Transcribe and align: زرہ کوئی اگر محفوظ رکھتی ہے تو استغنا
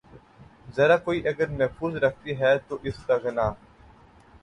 زرہ 0.75 0.97
کوئی 1.05 1.19
اگر 1.27 1.47
محفوظ 1.51 1.95
رکھتی 2.03 2.39
ہے 2.39 2.57
تو 2.67 2.77
استغنا 2.83 3.47